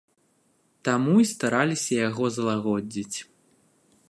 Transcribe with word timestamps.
Таму 0.87 1.13
і 1.25 1.27
стараліся 1.33 1.93
яго 2.07 2.23
залагодзіць. 2.39 3.17